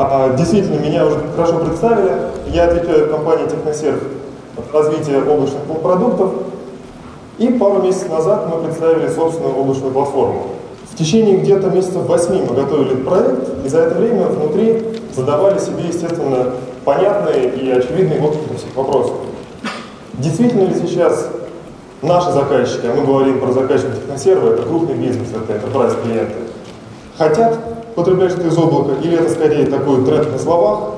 А, 0.00 0.36
действительно, 0.36 0.78
меня 0.78 1.04
уже 1.04 1.20
хорошо 1.34 1.58
представили. 1.58 2.12
Я 2.52 2.66
отвечаю 2.66 3.10
компании 3.10 3.48
Техносерв 3.48 4.00
развитие 4.72 5.22
облачных 5.22 5.62
продуктов. 5.82 6.30
И 7.38 7.48
пару 7.48 7.82
месяцев 7.82 8.10
назад 8.10 8.48
мы 8.48 8.62
представили 8.62 9.08
собственную 9.08 9.56
облачную 9.56 9.92
платформу. 9.92 10.46
В 10.90 10.96
течение 10.96 11.38
где-то 11.38 11.68
месяцев 11.70 12.06
восьми 12.06 12.42
мы 12.48 12.54
готовили 12.54 12.96
проект, 12.96 13.64
и 13.64 13.68
за 13.68 13.80
это 13.80 13.96
время 13.96 14.26
внутри 14.26 14.82
задавали 15.14 15.58
себе, 15.58 15.84
естественно, 15.86 16.52
понятные 16.84 17.48
и 17.50 17.70
очевидные 17.70 18.20
отклики 18.20 18.56
всех 18.56 18.74
вопросов. 18.74 19.14
Действительно 20.14 20.64
ли 20.68 20.74
сейчас 20.74 21.28
наши 22.02 22.32
заказчики, 22.32 22.86
а 22.86 22.94
мы 22.94 23.04
говорим 23.04 23.38
про 23.38 23.52
заказчиков 23.52 23.96
техносерва, 23.96 24.54
это 24.54 24.62
крупный 24.62 24.94
бизнес, 24.94 25.28
это 25.30 25.52
enterprise 25.52 26.02
клиенты, 26.02 26.34
хотят 27.16 27.56
потреблять 27.98 28.30
что-то 28.30 28.48
из 28.48 28.56
облака, 28.56 28.92
или 29.02 29.18
это 29.18 29.28
скорее 29.30 29.66
такой 29.66 30.04
тренд 30.04 30.30
на 30.30 30.38
словах, 30.38 30.92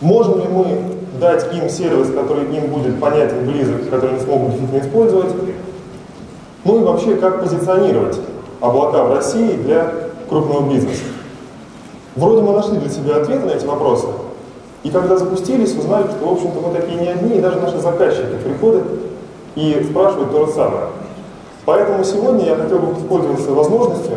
можем 0.00 0.38
ли 0.38 0.46
мы 0.48 0.78
дать 1.18 1.52
им 1.54 1.68
сервис, 1.68 2.10
который 2.14 2.44
им 2.44 2.66
будет 2.66 3.00
понятен, 3.00 3.46
близок, 3.46 3.88
который 3.88 4.10
они 4.10 4.20
смогут 4.20 4.50
действительно 4.50 4.86
использовать, 4.86 5.34
ну 6.64 6.80
и 6.80 6.84
вообще 6.84 7.16
как 7.16 7.42
позиционировать 7.42 8.20
облака 8.60 9.04
в 9.04 9.14
России 9.14 9.52
для 9.52 9.92
крупного 10.28 10.70
бизнеса. 10.70 11.02
Вроде 12.16 12.42
мы 12.42 12.52
нашли 12.52 12.76
для 12.78 12.90
себя 12.90 13.16
ответы 13.16 13.46
на 13.46 13.52
эти 13.52 13.64
вопросы, 13.64 14.06
и 14.82 14.90
когда 14.90 15.16
запустились, 15.16 15.74
узнали, 15.74 16.08
что, 16.08 16.28
в 16.28 16.32
общем-то, 16.32 16.60
мы 16.60 16.74
такие 16.74 17.00
не 17.00 17.08
одни, 17.08 17.38
и 17.38 17.40
даже 17.40 17.60
наши 17.60 17.78
заказчики 17.78 18.36
приходят 18.44 18.84
и 19.54 19.86
спрашивают 19.88 20.32
то 20.32 20.46
же 20.46 20.52
самое. 20.52 20.86
Поэтому 21.64 22.04
сегодня 22.04 22.46
я 22.46 22.56
хотел 22.56 22.78
бы 22.78 22.92
воспользоваться 22.92 23.52
возможностью 23.52 24.16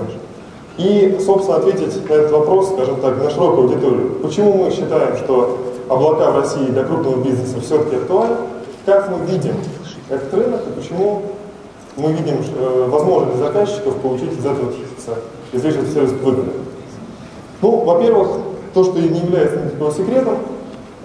и, 0.77 1.17
собственно, 1.23 1.57
ответить 1.57 2.07
на 2.09 2.13
этот 2.13 2.31
вопрос, 2.31 2.69
скажем 2.69 2.99
так, 2.99 3.17
на 3.17 3.29
широкую 3.29 3.69
аудиторию. 3.69 4.11
Почему 4.21 4.53
мы 4.53 4.71
считаем, 4.71 5.15
что 5.17 5.57
облака 5.87 6.31
в 6.31 6.39
России 6.39 6.65
для 6.65 6.83
крупного 6.83 7.23
бизнеса 7.23 7.61
все-таки 7.61 7.95
актуальны? 7.95 8.37
Как 8.85 9.09
мы 9.09 9.25
видим 9.25 9.55
этот 10.09 10.33
рынок 10.33 10.61
и 10.67 10.79
почему 10.79 11.21
мы 11.95 12.11
видим 12.11 12.37
э, 12.57 12.87
возможность 12.89 13.39
заказчиков 13.39 13.95
получить 13.97 14.33
из 14.33 14.45
этого 14.45 14.71
извлечь 15.53 15.75
сервис 15.93 16.11
выгоды? 16.11 16.51
Ну, 17.61 17.83
во-первых, 17.85 18.27
то, 18.73 18.83
что 18.83 18.99
не 18.99 19.19
является 19.19 19.57
никаким 19.57 19.91
секретом, 19.91 20.37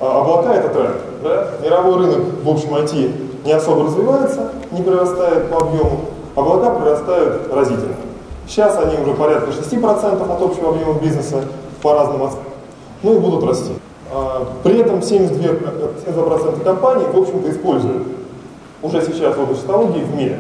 а 0.00 0.20
облака– 0.20 0.54
это 0.56 0.68
тренд. 0.70 0.96
Да? 1.22 1.50
Мировой 1.62 1.98
рынок, 1.98 2.18
в 2.42 2.48
общем, 2.48 2.74
IT 2.74 3.44
не 3.44 3.52
особо 3.52 3.84
развивается, 3.84 4.50
не 4.72 4.82
прирастает 4.82 5.48
по 5.48 5.58
объему, 5.58 6.00
облака 6.34 6.70
прирастают 6.70 7.52
разительно. 7.52 7.94
Сейчас 8.50 8.76
они 8.78 8.96
уже 9.00 9.14
порядка 9.14 9.52
6% 9.52 10.34
от 10.34 10.42
общего 10.42 10.70
объема 10.70 10.94
бизнеса 10.94 11.44
по 11.82 11.94
разным 11.94 12.24
оценкам, 12.24 12.52
ну 13.04 13.14
и 13.14 13.18
будут 13.20 13.44
расти. 13.44 13.74
А, 14.12 14.44
при 14.64 14.80
этом 14.80 14.96
72%, 14.96 16.04
72% 16.04 16.64
компаний, 16.64 17.04
в 17.12 17.16
общем-то, 17.16 17.48
используют 17.48 18.08
уже 18.82 19.02
сейчас 19.02 19.38
область 19.38 19.62
технологий 19.62 20.00
в 20.00 20.16
мире. 20.16 20.38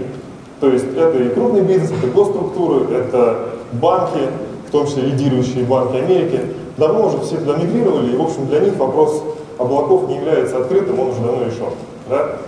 То 0.58 0.66
есть 0.66 0.86
это 0.96 1.18
и 1.18 1.28
крупный 1.28 1.60
бизнес, 1.60 1.92
это 1.92 2.08
госструктуры, 2.08 2.92
это 2.92 3.46
банки, 3.74 4.28
в 4.66 4.72
том 4.72 4.88
числе 4.88 5.02
лидирующие 5.04 5.62
банки 5.62 5.96
Америки. 5.96 6.40
Давно 6.78 7.06
уже 7.06 7.20
все 7.20 7.36
туда 7.36 7.58
мигрировали, 7.58 8.12
и, 8.12 8.16
в 8.16 8.22
общем, 8.22 8.48
для 8.48 8.58
них 8.58 8.76
вопрос 8.76 9.22
облаков 9.56 10.08
не 10.08 10.16
является 10.16 10.58
открытым, 10.58 10.98
он 10.98 11.10
уже 11.10 11.20
давно 11.20 11.44
решен. 11.44 11.70
Да? 12.08 12.38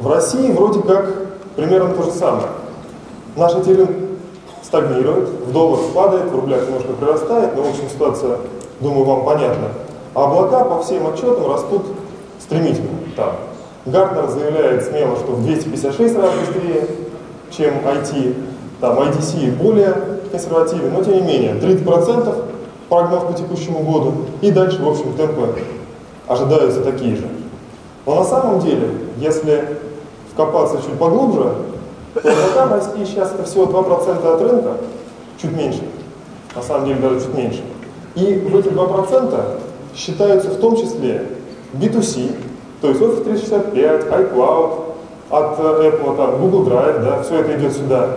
В 0.00 0.08
России 0.08 0.50
вроде 0.50 0.80
как 0.80 1.14
примерно 1.54 1.94
то 1.94 2.02
же 2.02 2.10
самое. 2.10 2.48
Наша 3.36 3.62
терен 3.62 4.07
стагнирует, 4.68 5.30
в 5.46 5.52
доллар 5.52 5.80
падает, 5.94 6.30
в 6.30 6.34
рублях 6.34 6.66
немножко 6.66 6.92
прирастает, 6.92 7.56
но, 7.56 7.62
в 7.62 7.70
общем, 7.70 7.88
ситуация, 7.88 8.36
думаю, 8.80 9.04
вам 9.04 9.24
понятна. 9.24 9.68
А 10.14 10.24
облака 10.24 10.64
по 10.64 10.82
всем 10.82 11.06
отчетам 11.06 11.50
растут 11.50 11.86
стремительно 12.38 12.90
там. 13.16 13.32
Гартнер 13.86 14.28
заявляет 14.28 14.84
смело, 14.84 15.16
что 15.16 15.32
в 15.32 15.42
256 15.42 16.16
раз 16.16 16.30
быстрее, 16.34 16.86
чем 17.50 17.74
IT. 17.78 18.36
Там 18.80 18.98
IDC 18.98 19.56
более 19.56 19.94
консервативен, 20.30 20.92
но 20.92 21.02
тем 21.02 21.14
не 21.14 21.22
менее, 21.22 21.54
30% 21.54 22.44
прогноз 22.90 23.22
по 23.24 23.32
текущему 23.32 23.80
году, 23.80 24.12
и 24.42 24.50
дальше, 24.50 24.82
в 24.82 24.88
общем, 24.88 25.14
темпы 25.14 25.54
ожидаются 26.26 26.82
такие 26.82 27.16
же. 27.16 27.26
Но 28.04 28.16
на 28.16 28.24
самом 28.24 28.60
деле, 28.60 28.88
если 29.16 29.78
вкопаться 30.32 30.76
чуть 30.76 30.98
поглубже, 30.98 31.54
пока 32.22 32.66
в 32.66 32.72
России 32.72 33.04
сейчас 33.04 33.32
это 33.32 33.44
всего 33.44 33.64
2% 33.64 34.34
от 34.34 34.40
рынка, 34.40 34.72
чуть 35.40 35.52
меньше, 35.52 35.82
на 36.54 36.62
самом 36.62 36.86
деле 36.86 37.00
даже 37.00 37.20
чуть 37.20 37.34
меньше. 37.34 37.62
И 38.14 38.34
в 38.34 38.56
эти 38.56 38.68
2% 38.68 39.40
считаются 39.94 40.50
в 40.50 40.56
том 40.58 40.76
числе 40.76 41.26
B2C, 41.74 42.34
то 42.80 42.88
есть 42.88 43.00
Office 43.00 43.24
365, 43.24 44.04
iCloud, 44.04 44.88
от 45.30 45.58
Apple, 45.58 46.16
там, 46.16 46.40
Google 46.40 46.68
Drive, 46.68 47.04
да, 47.04 47.22
все 47.22 47.40
это 47.40 47.58
идет 47.58 47.72
сюда. 47.74 48.08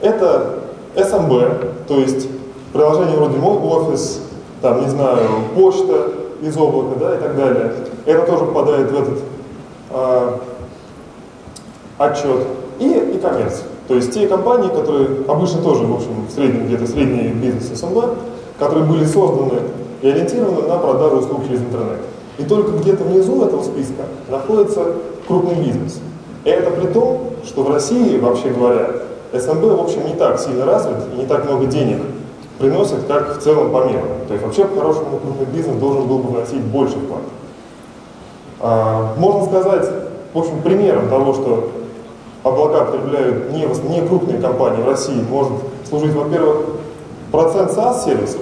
Это 0.00 0.60
SMB, 0.94 1.84
то 1.86 1.98
есть 1.98 2.28
приложение 2.72 3.16
вроде 3.16 3.36
мой 3.36 3.58
офис, 3.58 4.22
там, 4.62 4.82
не 4.82 4.88
знаю, 4.88 5.20
почта 5.54 6.12
из 6.40 6.56
облака, 6.56 6.98
да, 6.98 7.16
и 7.16 7.18
так 7.18 7.36
далее. 7.36 7.72
Это 8.06 8.26
тоже 8.26 8.44
попадает 8.46 8.90
в 8.90 9.02
этот 9.02 9.18
э, 9.90 10.30
отчет. 11.98 12.46
И 12.78 12.88
e-commerce. 12.88 13.62
То 13.88 13.94
есть 13.94 14.12
те 14.12 14.26
компании, 14.26 14.68
которые 14.68 15.08
обычно 15.28 15.62
тоже, 15.62 15.84
в 15.84 15.94
общем, 15.94 16.26
в 16.28 16.32
среднем, 16.32 16.66
где-то 16.66 16.86
средний 16.86 17.28
бизнес 17.28 17.78
СМБ, 17.78 18.04
которые 18.58 18.84
были 18.84 19.04
созданы 19.04 19.60
и 20.02 20.08
ориентированы 20.08 20.62
на 20.68 20.78
продажу 20.78 21.18
услуг 21.18 21.46
через 21.46 21.60
интернет. 21.60 22.00
И 22.38 22.44
только 22.44 22.72
где-то 22.72 23.04
внизу 23.04 23.44
этого 23.44 23.62
списка 23.62 24.02
находится 24.28 24.84
крупный 25.26 25.54
бизнес. 25.54 26.00
И 26.44 26.50
это 26.50 26.70
при 26.70 26.86
том, 26.88 27.30
что 27.44 27.62
в 27.62 27.70
России, 27.72 28.18
вообще 28.18 28.50
говоря, 28.50 28.90
СМБ, 29.32 29.62
в 29.62 29.80
общем, 29.80 30.06
не 30.06 30.14
так 30.14 30.38
сильно 30.40 30.64
развит 30.66 30.96
и 31.14 31.18
не 31.18 31.26
так 31.26 31.44
много 31.44 31.66
денег 31.66 31.98
приносит, 32.58 33.04
как 33.06 33.38
в 33.38 33.42
целом 33.42 33.70
по 33.70 33.84
миру. 33.84 34.06
То 34.28 34.34
есть 34.34 34.44
вообще, 34.44 34.64
по-хорошему, 34.64 35.18
крупный 35.22 35.46
бизнес 35.46 35.76
должен 35.76 36.06
был 36.06 36.18
бы 36.18 36.30
вносить 36.30 36.62
больше 36.62 36.96
вклад. 36.98 37.22
А, 38.60 39.14
можно 39.18 39.44
сказать, 39.46 39.88
в 40.32 40.38
общем, 40.38 40.62
примером 40.62 41.08
того, 41.08 41.34
что 41.34 41.70
облака 42.46 42.84
потребляют 42.84 43.52
не, 43.52 43.66
не 43.88 44.06
крупные 44.06 44.40
компании 44.40 44.82
в 44.82 44.88
России, 44.88 45.24
может 45.28 45.52
служить, 45.88 46.14
во-первых, 46.14 46.66
процент 47.32 47.72
SaaS-сервисов. 47.72 48.40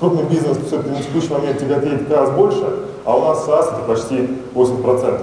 Крупный 0.00 0.24
бизнес 0.24 0.58
все-таки 0.66 0.90
на 0.90 1.02
текущий 1.02 1.32
момент 1.32 1.58
тяготеет 1.58 2.08
гораздо 2.08 2.34
больше, 2.34 2.64
а 3.04 3.16
у 3.16 3.20
нас 3.22 3.46
SaaS 3.46 3.74
это 3.74 3.82
почти 3.86 4.28
80%. 4.54 5.20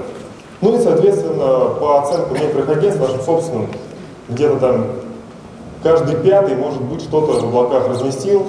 Ну 0.61 0.75
и, 0.77 0.81
соответственно, 0.81 1.75
по 1.79 2.01
оценкам 2.01 2.37
некоторых 2.37 2.69
агентств, 2.69 3.01
нашим 3.01 3.21
собственным, 3.21 3.67
где-то 4.29 4.57
там 4.57 4.85
каждый 5.83 6.15
пятый, 6.15 6.55
может 6.55 6.81
быть, 6.81 7.01
что-то 7.01 7.33
в 7.33 7.45
облаках 7.45 7.89
разместил 7.89 8.45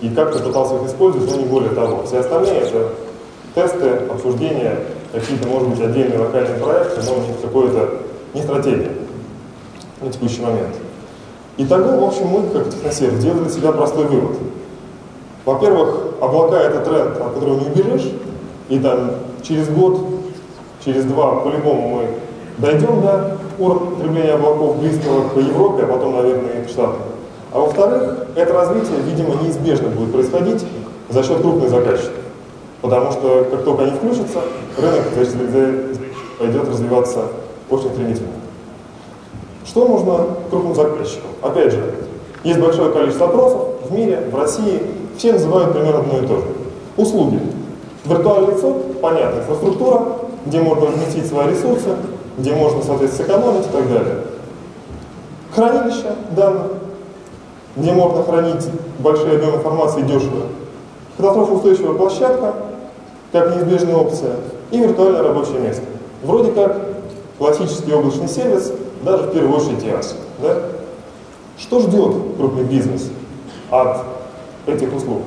и 0.00 0.08
как-то 0.08 0.42
пытался 0.42 0.76
их 0.76 0.86
использовать, 0.86 1.30
но 1.30 1.36
не 1.36 1.44
более 1.44 1.70
того. 1.70 2.04
Все 2.04 2.20
остальные 2.20 2.60
это 2.60 2.88
тесты, 3.54 3.90
обсуждения, 4.10 4.78
какие-то, 5.12 5.46
может 5.46 5.68
быть, 5.68 5.80
отдельные 5.80 6.18
локальные 6.18 6.58
проекты, 6.58 7.02
но 7.06 7.16
не 7.16 7.42
какое-то 7.42 7.90
не 8.32 8.42
стратегия 8.42 8.99
на 10.00 10.10
текущий 10.10 10.42
момент. 10.42 10.76
Итого, 11.56 12.00
в 12.00 12.08
общем, 12.08 12.26
мы, 12.26 12.48
как 12.50 12.70
техносерв, 12.70 13.14
сделали 13.14 13.40
для 13.40 13.50
себя 13.50 13.72
простой 13.72 14.06
вывод. 14.06 14.36
Во-первых, 15.44 16.14
облака– 16.20 16.56
это 16.60 16.80
тренд, 16.80 17.20
от 17.20 17.34
которого 17.34 17.60
не 17.60 17.66
убежишь, 17.66 18.12
и 18.68 18.78
там 18.78 19.10
через 19.42 19.68
год, 19.68 20.00
через 20.84 21.04
два, 21.04 21.36
по-любому 21.36 21.96
мы 21.96 22.06
дойдем 22.58 23.00
до 23.02 23.36
уровня 23.58 23.90
потребления 23.90 24.32
облаков 24.34 24.78
близкого 24.78 25.28
к 25.28 25.36
Европе, 25.36 25.84
а 25.84 25.86
потом, 25.86 26.16
наверное, 26.16 26.62
и 26.62 26.66
к 26.66 26.68
Штатам. 26.68 27.02
А 27.52 27.58
во-вторых, 27.58 28.26
это 28.36 28.52
развитие, 28.52 29.00
видимо, 29.04 29.34
неизбежно 29.42 29.88
будет 29.88 30.12
происходить 30.12 30.64
за 31.08 31.22
счет 31.22 31.40
крупных 31.40 31.68
заказчиков. 31.68 32.14
Потому 32.80 33.10
что 33.12 33.46
как 33.50 33.64
только 33.64 33.82
они 33.82 33.92
включатся, 33.92 34.40
рынок 34.78 35.04
пойдет 36.38 36.68
развиваться 36.68 37.24
очень 37.68 37.90
стремительно. 37.90 38.28
Что 39.70 39.86
нужно 39.86 40.26
крупным 40.50 40.74
заказчикам? 40.74 41.30
Опять 41.42 41.70
же, 41.70 41.94
есть 42.42 42.58
большое 42.58 42.90
количество 42.90 43.28
опросов 43.28 43.68
в 43.88 43.92
мире, 43.92 44.20
в 44.28 44.36
России, 44.36 44.82
все 45.16 45.32
называют 45.32 45.72
примерно 45.72 46.00
одно 46.00 46.18
и 46.18 46.26
то 46.26 46.38
же. 46.38 46.46
Услуги. 46.96 47.38
Виртуальное 48.04 48.50
лицо, 48.50 48.74
понятно, 49.00 49.38
инфраструктура, 49.38 50.02
где 50.44 50.60
можно 50.60 50.86
разместить 50.88 51.28
свои 51.28 51.50
ресурсы, 51.50 51.90
где 52.36 52.52
можно, 52.52 52.82
соответственно, 52.82 53.28
сэкономить 53.28 53.66
и 53.66 53.68
так 53.70 53.88
далее. 53.88 54.16
Хранилище 55.54 56.16
данных, 56.34 56.66
где 57.76 57.92
можно 57.92 58.24
хранить 58.24 58.68
большие 58.98 59.36
объемы 59.36 59.58
информации 59.58 60.02
дешево. 60.02 60.46
Катастрофоустойчивая 61.16 61.94
площадка, 61.94 62.54
как 63.30 63.54
неизбежная 63.54 63.94
опция, 63.94 64.32
и 64.72 64.78
виртуальное 64.78 65.22
рабочее 65.22 65.60
место. 65.60 65.84
Вроде 66.24 66.50
как 66.50 66.76
классический 67.38 67.92
облачный 67.94 68.28
сервис, 68.28 68.72
даже 69.02 69.24
в 69.24 69.32
первую 69.32 69.56
очередь 69.56 69.82
IaaS. 69.82 70.14
Да? 70.42 70.56
Что 71.58 71.80
ждет 71.80 72.14
крупный 72.36 72.64
бизнес 72.64 73.10
от 73.70 73.98
этих 74.66 74.94
услуг? 74.94 75.22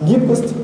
Гибкость, 0.00 0.54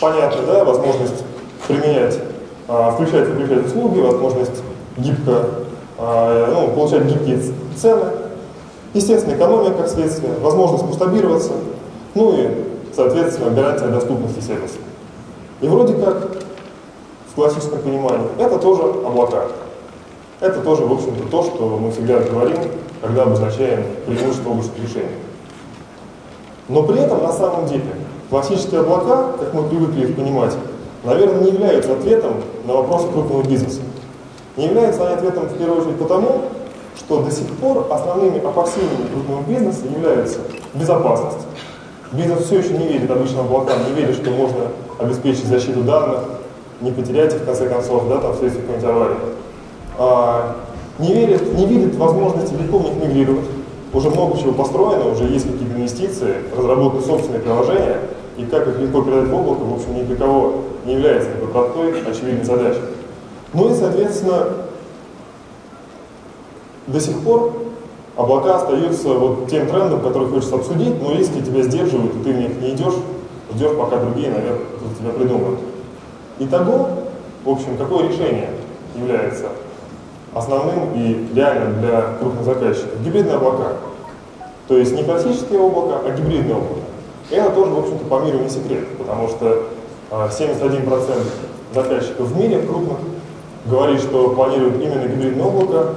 понятно, 0.00 0.42
да, 0.46 0.64
возможность 0.64 1.24
применять, 1.66 2.18
а, 2.66 2.90
включать 2.92 3.28
и 3.28 3.32
выключать 3.32 3.66
услуги, 3.66 4.00
возможность 4.00 4.62
гибко, 4.96 5.44
а, 5.98 6.50
ну, 6.52 6.74
получать 6.74 7.04
гибкие 7.04 7.40
цены, 7.76 8.04
естественно, 8.94 9.34
экономия 9.34 9.72
как 9.72 9.88
следствие, 9.88 10.32
возможность 10.40 10.84
масштабироваться, 10.84 11.52
ну 12.14 12.32
и, 12.32 12.48
соответственно, 12.94 13.50
гарантия 13.50 13.88
доступности 13.88 14.40
сервиса. 14.40 14.78
И 15.60 15.68
вроде 15.68 15.94
как, 15.94 16.38
в 17.30 17.34
классическом 17.34 17.80
понимании, 17.80 18.28
это 18.38 18.58
тоже 18.58 18.82
облака. 18.82 19.48
Это 20.40 20.60
тоже, 20.60 20.84
в 20.84 20.92
общем-то, 20.92 21.28
то, 21.28 21.42
что 21.42 21.78
мы 21.78 21.90
всегда 21.90 22.20
говорим, 22.20 22.58
когда 23.02 23.24
обозначаем 23.24 23.84
преимущество 24.06 24.50
облачных 24.50 24.78
решений. 24.78 25.16
Но 26.68 26.84
при 26.84 27.00
этом, 27.00 27.24
на 27.24 27.32
самом 27.32 27.66
деле, 27.66 27.82
классические 28.30 28.80
облака, 28.80 29.32
как 29.40 29.52
мы 29.52 29.68
привыкли 29.68 30.06
их 30.06 30.14
понимать, 30.14 30.54
наверное, 31.02 31.40
не 31.40 31.50
являются 31.50 31.92
ответом 31.92 32.34
на 32.66 32.74
вопросы 32.74 33.08
крупного 33.08 33.42
бизнеса. 33.42 33.80
Не 34.56 34.66
являются 34.66 35.04
они 35.06 35.14
ответом, 35.14 35.46
в 35.46 35.58
первую 35.58 35.80
очередь, 35.80 35.98
потому, 35.98 36.42
что 36.96 37.22
до 37.22 37.32
сих 37.32 37.48
пор 37.56 37.88
основными 37.90 38.38
опасениями 38.38 39.08
крупного 39.12 39.42
бизнеса 39.42 39.86
являются 39.92 40.38
безопасность. 40.72 41.46
Бизнес 42.12 42.44
все 42.44 42.58
еще 42.58 42.78
не 42.78 42.86
верит 42.86 43.10
обычным 43.10 43.40
облакам, 43.40 43.78
не 43.88 44.00
верит, 44.00 44.14
что 44.14 44.30
можно 44.30 44.66
обеспечить 45.00 45.46
защиту 45.46 45.82
данных, 45.82 46.20
не 46.80 46.92
потерять 46.92 47.34
их, 47.34 47.40
в 47.40 47.44
конце 47.44 47.68
концов, 47.68 48.08
да, 48.08 48.18
там, 48.18 48.34
вследствие 48.34 48.64
какой-нибудь 48.64 48.88
аварии 48.88 49.16
не, 49.98 51.12
верит, 51.12 51.54
не 51.54 51.66
видит 51.66 51.96
возможности 51.96 52.54
легко 52.54 52.78
мигрировать. 52.78 53.46
Уже 53.92 54.10
много 54.10 54.38
чего 54.38 54.52
построено, 54.52 55.10
уже 55.10 55.24
есть 55.24 55.50
какие-то 55.50 55.74
инвестиции, 55.74 56.34
разработаны 56.56 57.02
собственные 57.02 57.40
приложения, 57.40 57.98
и 58.36 58.44
как 58.44 58.68
их 58.68 58.78
легко 58.78 59.02
передать 59.02 59.28
в 59.28 59.34
облако, 59.34 59.60
в 59.60 59.74
общем, 59.74 59.96
ни 59.96 60.02
для 60.02 60.16
кого 60.16 60.62
не 60.84 60.94
является 60.94 61.30
такой 61.30 61.48
простой, 61.48 62.02
очевидной 62.02 62.44
задачей. 62.44 62.82
Ну 63.54 63.70
и, 63.70 63.74
соответственно, 63.74 64.48
до 66.86 67.00
сих 67.00 67.18
пор 67.20 67.52
облака 68.16 68.56
остаются 68.56 69.08
вот 69.08 69.48
тем 69.48 69.66
трендом, 69.66 70.00
который 70.00 70.28
хочется 70.28 70.56
обсудить, 70.56 71.02
но 71.02 71.12
риски 71.14 71.40
тебя 71.40 71.62
сдерживают, 71.62 72.14
и 72.14 72.22
ты 72.24 72.32
в 72.32 72.38
них 72.38 72.60
не 72.60 72.70
идешь, 72.74 72.94
ждешь, 73.54 73.76
пока 73.76 73.96
другие, 73.96 74.30
наверное, 74.30 74.60
тебя 74.98 75.10
придумают. 75.10 75.60
Итого, 76.38 76.90
в 77.44 77.48
общем, 77.48 77.76
какое 77.76 78.08
решение 78.08 78.50
является 78.96 79.46
основным 80.38 80.94
и 80.94 81.28
реальным 81.34 81.80
для 81.80 82.14
крупных 82.18 82.44
заказчиков. 82.44 83.00
Гибридные 83.04 83.36
облака. 83.36 83.72
То 84.66 84.76
есть 84.76 84.94
не 84.94 85.02
классические 85.02 85.60
облака, 85.60 86.00
а 86.04 86.10
гибридные 86.10 86.56
облака. 86.56 86.80
И 87.30 87.34
это 87.34 87.50
тоже, 87.50 87.70
в 87.72 87.78
общем-то, 87.78 88.04
по 88.06 88.20
миру 88.20 88.38
не 88.38 88.48
секрет, 88.48 88.96
потому 88.96 89.28
что 89.28 89.64
71% 90.10 90.90
а, 90.90 91.74
заказчиков 91.74 92.28
в 92.28 92.38
мире 92.38 92.60
крупных 92.62 92.98
говорит, 93.66 94.00
что 94.00 94.30
планируют 94.30 94.82
именно 94.82 95.06
гибридное 95.06 95.44
облако 95.44 95.94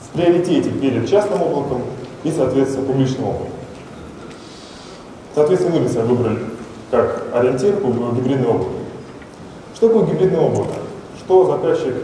в 0.00 0.16
приоритете 0.16 0.70
перед 0.70 1.08
частным 1.08 1.42
облаком 1.42 1.82
и, 2.24 2.32
соответственно, 2.32 2.86
публичным 2.86 3.28
облаком. 3.28 3.48
Соответственно, 5.34 5.78
мы 5.78 5.88
себя 5.88 6.02
выбрали 6.02 6.38
как 6.90 7.24
ориентир 7.32 7.74
гибридное 7.76 8.48
облако. 8.48 8.70
Что 9.74 9.88
такое 9.88 10.06
гибридное 10.06 10.40
облако? 10.40 10.72
Что 11.20 11.46
заказчик 11.46 11.94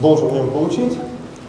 должен 0.00 0.28
в 0.28 0.32
нем 0.32 0.50
получить, 0.50 0.98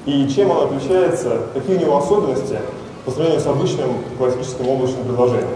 и 0.06 0.28
чем 0.30 0.52
он 0.52 0.66
отличается, 0.66 1.42
какие 1.54 1.78
у 1.78 1.80
него 1.82 1.98
особенности 1.98 2.60
по 3.06 3.12
сравнению 3.12 3.42
с 3.42 3.48
обычным 3.48 3.90
классическим 4.18 4.68
облачным 4.70 5.04
предложением. 5.04 5.50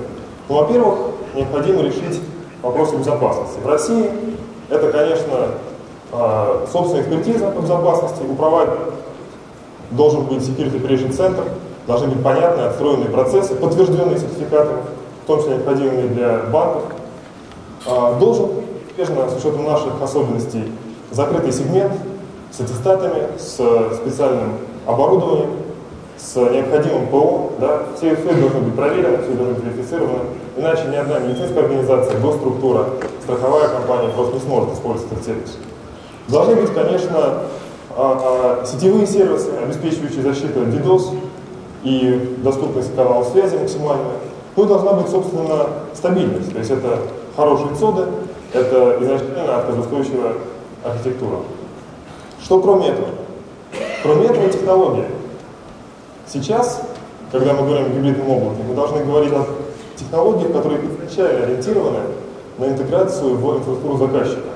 Ну, 0.49 0.55
во-первых, 0.55 0.99
необходимо 1.35 1.81
решить 1.81 2.19
вопросы 2.61 2.97
безопасности. 2.97 3.59
В 3.63 3.67
России 3.67 4.09
это, 4.69 4.91
конечно, 4.91 5.49
а, 6.11 6.65
собственная 6.71 7.03
экспертиза 7.03 7.47
по 7.51 7.61
безопасности, 7.61 8.23
у 8.29 8.35
провайдера 8.35 8.91
должен 9.91 10.25
быть 10.25 10.41
security 10.41 10.81
operation 10.81 11.13
центр, 11.13 11.43
должны 11.87 12.07
быть 12.09 12.23
понятные, 12.23 12.67
отстроенные 12.67 13.09
процессы, 13.09 13.55
подтвержденные 13.55 14.17
сертификатами, 14.17 14.81
в 15.23 15.27
том 15.27 15.39
числе 15.39 15.55
необходимыми 15.55 16.07
для 16.07 16.39
банков. 16.51 16.83
А, 17.87 18.19
должен, 18.19 18.49
конечно, 18.95 19.29
с 19.29 19.37
учетом 19.37 19.65
наших 19.65 20.01
особенностей, 20.01 20.71
закрытый 21.11 21.51
сегмент, 21.51 21.93
с 22.51 22.59
аттестатами, 22.59 23.27
с 23.37 23.55
специальным 23.95 24.53
оборудованием, 24.85 25.51
с 26.17 26.35
необходимым 26.35 27.07
ПО, 27.07 27.51
да, 27.59 27.83
все, 27.97 28.15
все 28.15 28.33
должно 28.33 28.59
быть 28.59 28.75
проверено, 28.75 29.17
все 29.23 29.33
должно 29.33 29.55
быть 29.55 29.63
верифицировано, 29.63 30.19
иначе 30.57 30.83
ни 30.91 30.95
одна 30.95 31.19
медицинская 31.19 31.63
организация, 31.63 32.19
госструктура, 32.19 32.85
страховая 33.23 33.69
компания 33.69 34.09
просто 34.09 34.35
не 34.35 34.41
сможет 34.41 34.73
использовать 34.73 35.11
этот 35.11 35.25
сервис. 35.25 35.57
Должны 36.27 36.55
быть, 36.55 36.73
конечно, 36.73 37.43
а, 37.97 38.61
а, 38.61 38.65
сетевые 38.65 39.07
сервисы, 39.07 39.49
обеспечивающие 39.63 40.21
защиту 40.21 40.61
от 40.61 40.67
DDoS 40.67 41.15
и 41.83 42.37
доступность 42.43 42.95
каналов 42.95 43.27
связи 43.29 43.55
максимальная. 43.55 44.17
Ну 44.55 44.65
и 44.65 44.67
должна 44.67 44.93
быть, 44.93 45.09
собственно, 45.09 45.67
стабильность, 45.95 46.51
то 46.51 46.59
есть 46.59 46.71
это 46.71 46.99
хорошие 47.35 47.73
цоды, 47.75 48.03
это 48.53 48.97
изначально 49.01 49.57
отказоустойчивая 49.57 50.33
архитектура. 50.83 51.37
Что 52.43 52.59
кроме 52.59 52.87
этого? 52.87 53.09
Кроме 54.03 54.25
этого 54.25 54.49
технология. 54.49 55.07
Сейчас, 56.27 56.81
когда 57.31 57.53
мы 57.53 57.67
говорим 57.67 57.85
о 57.85 57.89
гибридном 57.89 58.29
облаке, 58.29 58.61
мы 58.67 58.73
должны 58.73 59.03
говорить 59.03 59.33
о 59.33 59.45
технологиях, 59.95 60.51
которые 60.51 60.81
изначально 60.81 61.45
ориентированы 61.45 61.99
на 62.57 62.65
интеграцию 62.65 63.35
в 63.35 63.57
инфраструктуру 63.57 63.97
заказчика. 63.97 64.49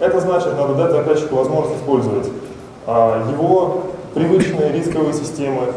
Это 0.00 0.20
значит, 0.20 0.56
надо 0.56 0.74
дать 0.74 0.92
заказчику 0.92 1.36
возможность 1.36 1.76
использовать 1.76 2.28
а, 2.86 3.24
его 3.30 3.82
привычные 4.14 4.72
рисковые 4.72 5.12
системы, 5.12 5.72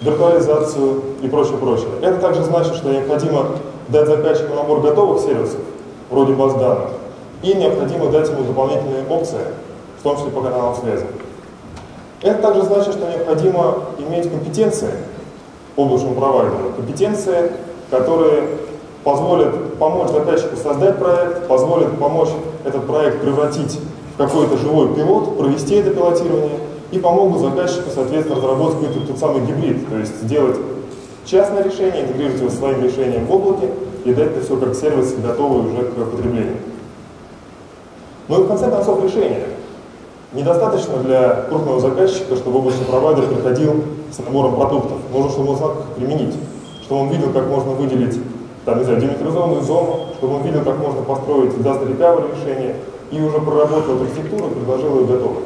виртуализацию 0.00 1.02
и 1.22 1.28
прочее, 1.28 1.58
прочее. 1.58 1.88
Это 2.02 2.18
также 2.18 2.42
значит, 2.44 2.74
что 2.74 2.90
необходимо 2.90 3.46
дать 3.88 4.06
заказчику 4.06 4.54
набор 4.54 4.80
готовых 4.80 5.20
сервисов, 5.20 5.60
вроде 6.10 6.32
баз 6.32 6.54
данных, 6.54 6.90
и 7.42 7.54
необходимо 7.54 8.10
дать 8.10 8.28
ему 8.28 8.44
дополнительные 8.44 9.04
опции, 9.08 9.38
в 10.00 10.02
том 10.02 10.16
числе 10.16 10.30
по 10.30 10.40
каналам 10.40 10.74
связи. 10.74 11.04
Это 12.22 12.40
также 12.40 12.62
значит, 12.62 12.94
что 12.94 13.06
необходимо 13.06 13.76
иметь 13.98 14.30
компетенции 14.30 14.90
облачному 15.76 16.14
провайдеру, 16.14 16.72
компетенции, 16.76 17.52
которые 17.90 18.44
позволят 19.04 19.74
помочь 19.78 20.10
заказчику 20.10 20.56
создать 20.56 20.98
проект, 20.98 21.46
позволят 21.46 21.98
помочь 21.98 22.30
этот 22.64 22.86
проект 22.86 23.20
превратить 23.20 23.78
в 24.14 24.18
какой-то 24.18 24.56
живой 24.56 24.94
пилот, 24.94 25.38
провести 25.38 25.76
это 25.76 25.90
пилотирование 25.90 26.58
и 26.90 26.98
помогут 26.98 27.40
заказчику, 27.40 27.90
соответственно, 27.94 28.36
разработать 28.36 28.80
какой-то 28.80 29.06
тот 29.06 29.18
самый 29.18 29.42
гибрид, 29.46 29.88
то 29.88 29.96
есть 29.96 30.22
сделать 30.22 30.56
частное 31.24 31.62
решение, 31.62 32.02
интегрировать 32.02 32.40
его 32.40 32.50
своим 32.50 32.82
решением 32.82 33.26
в 33.26 33.32
облаке 33.32 33.70
и 34.04 34.14
дать 34.14 34.32
это 34.32 34.44
все 34.44 34.56
как 34.56 34.74
сервис, 34.74 35.14
готовый 35.14 35.72
уже 35.72 35.84
к 35.84 35.94
потреблению. 35.94 36.56
Ну 38.28 38.40
и 38.40 38.44
в 38.44 38.48
конце 38.48 38.70
концов 38.70 39.02
решение– 39.04 39.44
Недостаточно 40.32 40.98
для 40.98 41.42
крупного 41.48 41.80
заказчика, 41.80 42.36
чтобы 42.36 42.58
облачный 42.58 42.84
провайдер 42.84 43.26
приходил 43.26 43.82
с 44.12 44.18
набором 44.18 44.54
продуктов. 44.54 44.98
Нужно, 45.12 45.30
чтобы 45.30 45.50
он 45.50 45.56
знал, 45.56 45.70
как 45.70 45.86
применить, 45.96 46.36
чтобы 46.82 47.02
он 47.02 47.08
видел, 47.08 47.32
как 47.32 47.48
можно 47.48 47.72
выделить 47.72 48.16
там, 48.64 48.78
не 48.78 48.84
знаю, 48.84 49.00
демилитаризованную 49.00 49.62
зону, 49.62 50.06
чтобы 50.18 50.36
он 50.36 50.42
видел, 50.42 50.62
как 50.62 50.78
можно 50.78 51.02
построить 51.02 51.52
disaster 51.52 51.88
recovery 51.88 52.30
решение, 52.36 52.76
и 53.10 53.20
уже 53.20 53.40
проработал 53.40 54.00
архитектуру 54.02 54.50
предложил 54.50 55.00
ее 55.00 55.06
готовой. 55.06 55.42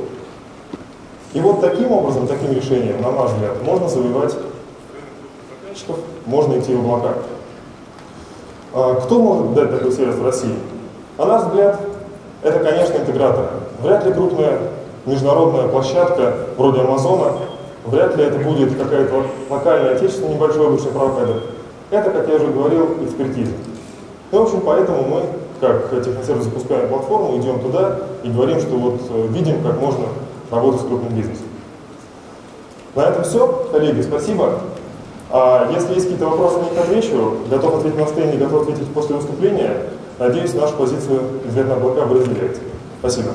И 1.32 1.40
вот 1.40 1.60
таким 1.60 1.90
образом, 1.90 2.26
таким 2.26 2.52
решением, 2.52 3.00
на 3.00 3.10
наш 3.10 3.30
взгляд, 3.32 3.62
можно 3.64 3.88
завоевать 3.88 4.34
заказчиков, 5.62 5.96
можно 6.26 6.58
идти 6.58 6.74
в 6.74 6.80
облака. 6.80 7.14
А 8.74 8.94
кто 9.00 9.18
может 9.18 9.54
дать 9.54 9.70
такой 9.70 9.92
сервис 9.92 10.16
в 10.16 10.24
России? 10.24 10.54
На 11.16 11.24
наш 11.24 11.44
взгляд, 11.44 11.80
это, 12.44 12.58
конечно, 12.60 12.98
интеграторы. 12.98 13.48
Вряд 13.82 14.06
ли 14.06 14.12
крупная 14.12 14.58
международная 15.06 15.68
площадка 15.68 16.34
вроде 16.56 16.80
Амазона, 16.82 17.32
вряд 17.86 18.16
ли 18.16 18.24
это 18.24 18.38
будет 18.38 18.76
какая-то 18.78 19.24
локальная 19.48 19.96
отечественная 19.96 20.34
небольшой 20.34 20.66
облачный 20.66 20.92
провайдер. 20.92 21.42
Это, 21.90 22.10
как 22.10 22.28
я 22.28 22.36
уже 22.36 22.46
говорил, 22.48 22.96
экспертиза. 23.02 23.52
И, 24.30 24.36
в 24.36 24.42
общем, 24.42 24.60
поэтому 24.60 25.02
мы, 25.04 25.22
как 25.60 25.90
техносервис, 26.04 26.44
запускаем 26.44 26.88
платформу, 26.88 27.36
идем 27.38 27.60
туда 27.60 27.98
и 28.22 28.28
говорим, 28.28 28.60
что 28.60 28.76
вот 28.76 29.00
э, 29.10 29.26
видим, 29.28 29.62
как 29.62 29.80
можно 29.80 30.06
работать 30.50 30.82
с 30.82 30.84
крупным 30.84 31.14
бизнесом. 31.14 31.46
На 32.94 33.08
этом 33.08 33.24
все. 33.24 33.68
Коллеги, 33.72 34.02
спасибо. 34.02 34.60
А 35.30 35.70
если 35.72 35.94
есть 35.94 36.06
какие-то 36.06 36.26
вопросы, 36.26 36.58
на 36.58 36.64
них 36.64 36.78
отвечу. 36.78 37.38
Готов 37.50 37.76
ответить 37.76 37.98
на 37.98 38.06
сцене, 38.06 38.36
готов 38.36 38.62
ответить 38.62 38.88
после 38.92 39.16
выступления. 39.16 39.76
Надеюсь, 40.18 40.54
нашу 40.54 40.76
позицию 40.76 41.22
«Взгляд 41.44 41.66
на 41.68 41.74
облака» 41.74 42.04
вы 42.06 42.20
разделяете. 42.20 42.60
Спасибо. 43.00 43.30